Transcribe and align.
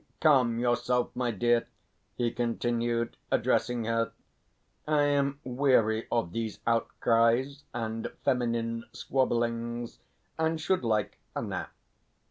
Calm 0.19 0.57
yourself, 0.57 1.15
my 1.15 1.29
dear," 1.29 1.67
he 2.17 2.31
continued, 2.31 3.17
addressing 3.31 3.85
her. 3.85 4.13
"I 4.87 5.03
am 5.03 5.39
weary 5.43 6.07
of 6.11 6.31
these 6.31 6.59
outcries 6.65 7.65
and 7.71 8.11
feminine 8.25 8.85
squabblings, 8.93 9.99
and 10.39 10.59
should 10.59 10.83
like 10.83 11.19
a 11.35 11.43
nap. 11.43 11.71